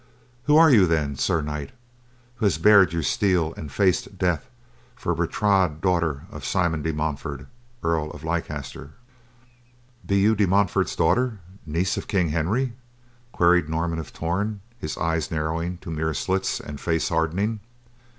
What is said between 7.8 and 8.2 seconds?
Earl